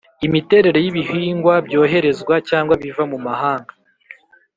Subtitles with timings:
[0.27, 3.73] Imiterere y ibihingwa byoherezwa cyangwa biva mu mahanga